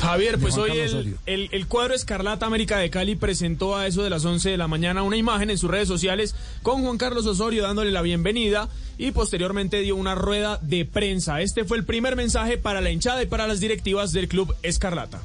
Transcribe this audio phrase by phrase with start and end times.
[0.00, 4.50] Javier, pues hoy el cuadro Escarlata América de Cali presentó a eso de las 11
[4.50, 8.02] de la mañana una imagen en sus redes sociales con Juan Carlos Osorio dándole la
[8.02, 11.40] bienvenida y posteriormente dio una rueda de prensa.
[11.40, 15.20] Este fue el primer mensaje para la hinchada y para las directivas del club Escarlata.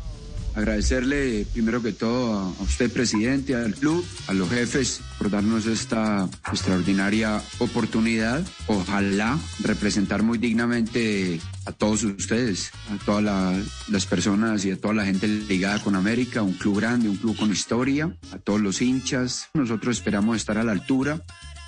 [0.57, 6.27] Agradecerle primero que todo a usted, presidente, al club, a los jefes por darnos esta
[6.52, 8.43] extraordinaria oportunidad.
[8.66, 14.95] Ojalá representar muy dignamente a todos ustedes, a todas la- las personas y a toda
[14.95, 18.81] la gente ligada con América, un club grande, un club con historia, a todos los
[18.81, 19.49] hinchas.
[19.53, 21.21] Nosotros esperamos estar a la altura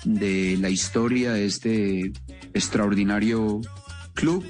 [0.04, 2.12] de la historia de este
[2.54, 3.60] extraordinario
[4.14, 4.44] club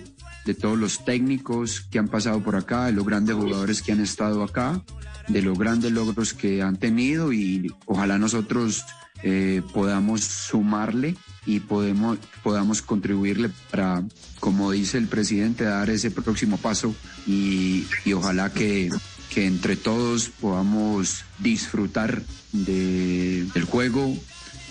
[0.45, 4.01] de todos los técnicos que han pasado por acá, de los grandes jugadores que han
[4.01, 4.83] estado acá,
[5.29, 8.85] de los grandes logros que han tenido y ojalá nosotros
[9.23, 11.15] eh, podamos sumarle
[11.47, 14.03] y podemos, podamos contribuirle para,
[14.41, 16.95] como dice el presidente, dar ese próximo paso
[17.27, 18.91] y, y ojalá que,
[19.33, 24.17] que entre todos podamos disfrutar de- del juego,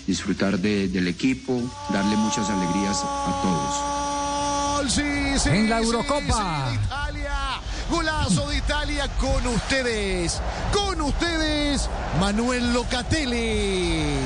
[0.06, 1.62] disfrutar de- del equipo,
[1.92, 4.09] darle muchas alegrías a todos.
[5.42, 6.20] Sí, En la Eurocopa.
[6.70, 7.34] sí, de Italia.
[7.90, 10.40] Golazo de Italia con ustedes.
[10.72, 11.88] Con ustedes,
[12.20, 14.18] Manuel Locatelli.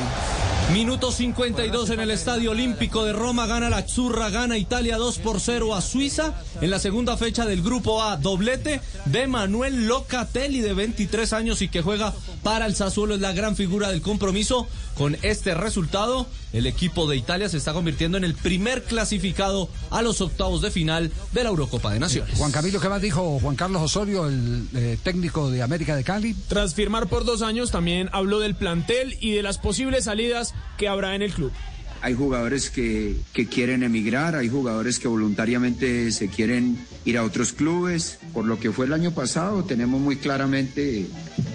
[0.73, 3.47] Minuto 52 en el Estadio Olímpico de Roma.
[3.47, 6.35] Gana la Churra, gana Italia 2 por 0 a Suiza.
[6.61, 11.69] En la segunda fecha del Grupo A, doblete de Manuel Locatelli de 23 años y
[11.69, 13.15] que juega para el Sassuolo.
[13.15, 14.67] Es la gran figura del compromiso.
[14.97, 20.03] Con este resultado, el equipo de Italia se está convirtiendo en el primer clasificado a
[20.03, 22.39] los octavos de final de la Eurocopa de Naciones.
[22.39, 26.35] Juan Camilo, ¿qué más dijo Juan Carlos Osorio, el eh, técnico de América de Cali?
[26.47, 30.89] Tras firmar por dos años, también habló del plantel y de las posibles salidas que
[30.89, 31.53] habrá en el club.
[32.01, 36.77] Hay jugadores que, que quieren emigrar, hay jugadores que voluntariamente se quieren
[37.07, 38.19] ir a otros clubes.
[38.35, 41.07] Por lo que fue el año pasado, tenemos muy claramente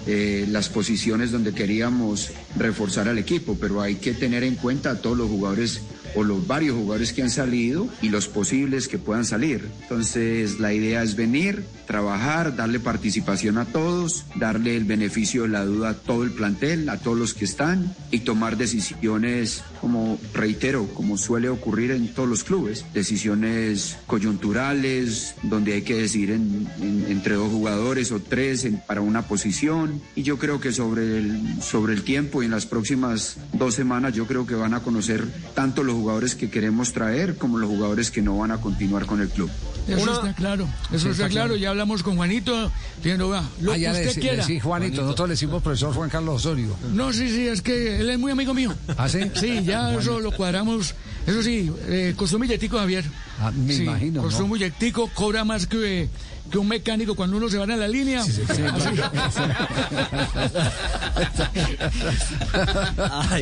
[0.08, 5.00] eh, las posiciones donde queríamos reforzar al equipo, pero hay que tener en cuenta a
[5.00, 5.82] todos los jugadores
[6.14, 9.68] o los varios jugadores que han salido y los posibles que puedan salir.
[9.82, 15.64] Entonces la idea es venir, trabajar, darle participación a todos, darle el beneficio de la
[15.64, 20.86] duda a todo el plantel, a todos los que están y tomar decisiones como reitero,
[20.94, 27.06] como suele ocurrir en todos los clubes, decisiones coyunturales donde hay que decidir en- en-
[27.08, 31.62] entre dos jugadores o tres en- para una posición y yo creo que sobre el,
[31.62, 35.24] sobre el tiempo y en las próximas dos semanas yo creo que van a conocer
[35.54, 39.20] tanto los jugadores que queremos traer como los jugadores que no van a continuar con
[39.20, 39.50] el club.
[39.88, 41.56] Eso está claro, eso está, claro.
[41.56, 44.36] Ya hablamos con Juanito, diciendo, va, lo Ah, que le usted quiera.
[44.36, 46.76] decí, Juanito, nosotros le decimos profesor Juan Carlos Osorio.
[46.92, 48.72] No, sí, sí, es que él es muy amigo mío.
[48.96, 49.20] ¿Ah, sí?
[49.34, 50.94] Sí, ya eso lo cuadramos.
[51.26, 53.04] Eso sí, eh, costó un billetico, Javier.
[53.40, 54.46] Ah, me Sí, imagino, Costó ¿no?
[54.46, 56.08] un billetico, cobra más que,
[56.50, 58.20] que un mecánico cuando uno se va a la línea.
[58.22, 58.42] Así.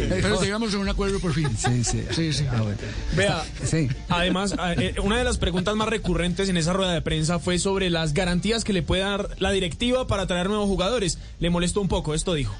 [0.08, 1.48] Pero llegamos a un acuerdo por fin.
[1.56, 2.04] Sí, sí.
[2.10, 2.44] Sí, sí.
[2.50, 2.76] Ah, bueno.
[3.16, 3.88] Vea, Sí.
[4.08, 7.58] además, a- eh, una de las preguntas más recurrentes en esa rueda de prensa fue
[7.58, 11.18] sobre las garantías que le puede dar la directiva para traer nuevos jugadores.
[11.40, 12.54] Le molestó un poco, esto dijo.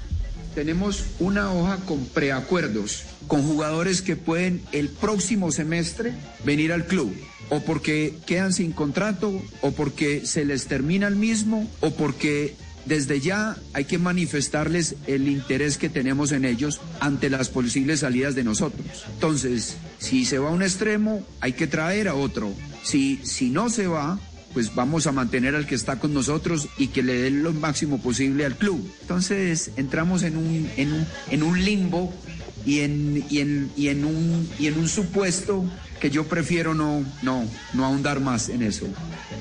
[0.55, 7.15] Tenemos una hoja con preacuerdos con jugadores que pueden el próximo semestre venir al club.
[7.49, 12.55] O porque quedan sin contrato, o porque se les termina el mismo, o porque
[12.85, 18.33] desde ya hay que manifestarles el interés que tenemos en ellos ante las posibles salidas
[18.35, 19.05] de nosotros.
[19.13, 22.51] Entonces, si se va a un extremo, hay que traer a otro.
[22.83, 24.19] Si, si no se va,
[24.53, 28.01] pues vamos a mantener al que está con nosotros y que le dé lo máximo
[28.01, 28.89] posible al club.
[29.01, 32.13] Entonces entramos en un, en un, en un limbo
[32.65, 35.65] y en, y, en, y, en un, y en un supuesto
[35.99, 38.87] que yo prefiero no, no, no ahondar más en eso,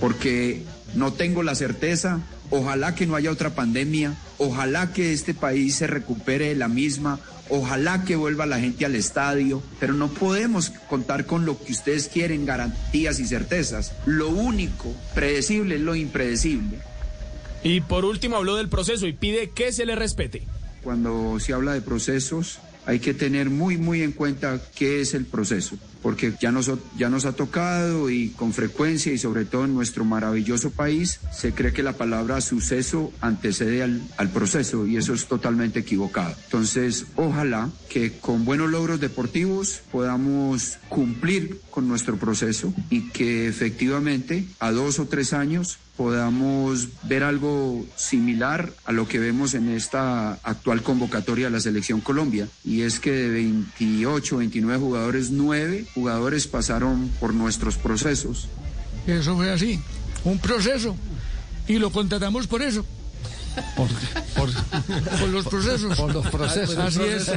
[0.01, 5.77] porque no tengo la certeza, ojalá que no haya otra pandemia, ojalá que este país
[5.77, 10.71] se recupere de la misma, Ojalá que vuelva la gente al estadio, pero no podemos
[10.89, 13.93] contar con lo que ustedes quieren, garantías y certezas.
[14.05, 16.79] Lo único predecible es lo impredecible.
[17.63, 20.43] Y por último habló del proceso y pide que se le respete.
[20.83, 25.27] Cuando se habla de procesos, hay que tener muy, muy en cuenta qué es el
[25.27, 25.77] proceso.
[26.03, 30.05] porque ya nos, ya nos ha tocado y con frecuencia y sobre todo en nuestro
[30.05, 35.27] maravilloso país se cree que la palabra suceso antecede al, al proceso y eso es
[35.27, 36.35] totalmente equivocado.
[36.45, 44.47] Entonces, ojalá que con buenos logros deportivos podamos cumplir con nuestro proceso y que efectivamente
[44.61, 50.35] a dos o tres años podamos ver algo similar a lo que vemos en esta
[50.45, 52.47] actual convocatoria de la Selección Colombia.
[52.65, 58.47] Y es que de 28, 29 jugadores, 9 jugadores pasaron por nuestros procesos.
[59.09, 59.81] Eso fue así,
[60.23, 60.95] un proceso.
[61.67, 62.87] Y lo contratamos por eso.
[63.77, 63.89] Por,
[64.37, 65.97] por- Por los procesos.
[65.97, 66.77] por los procesos.
[66.79, 67.29] Así es.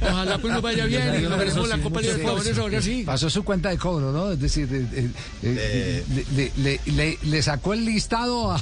[0.00, 3.02] Ojalá pues nos vaya bien y logremos la Copa Libertadores ahora sí.
[3.04, 4.32] Pasó su cuenta de cobro, ¿no?
[4.32, 5.10] Es decir, eh, eh,
[5.42, 6.04] eh,
[6.34, 8.56] le, le- le- le sacó el listado a,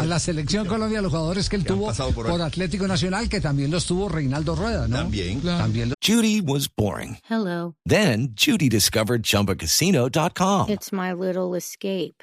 [0.00, 2.42] a la selección Colombia, a los jugadores que él tuvo pasado por por.
[2.42, 4.96] Atlético Nacional, que también los tuvo Reinaldo Rueda, ¿no?
[4.96, 5.40] También.
[5.40, 7.18] También los- Judy was boring.
[7.28, 7.74] Hello.
[7.86, 10.68] Then Judy discovered ChumbaCasino.com.
[10.70, 12.22] It's my little escape.